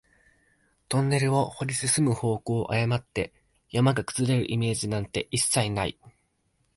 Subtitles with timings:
[0.89, 3.31] トンネルを掘り進む方向を誤って、
[3.69, 5.99] 山が崩れるイメージなんて一切ない